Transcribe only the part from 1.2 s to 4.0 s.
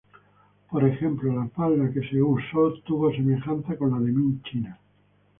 la falda que se usó tuvo semejanza con la